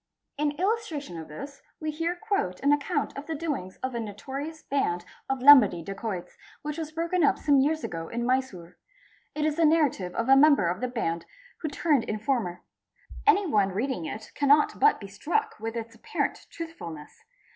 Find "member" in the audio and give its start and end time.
10.35-10.67